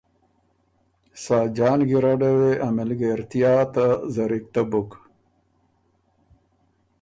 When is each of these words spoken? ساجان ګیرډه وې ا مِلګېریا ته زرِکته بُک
ساجان 1.23 1.79
ګیرډه 1.89 2.31
وې 2.37 2.51
ا 2.67 2.67
مِلګېریا 2.75 3.55
ته 3.73 3.85
زرِکته 4.13 4.61
بُک 4.69 4.91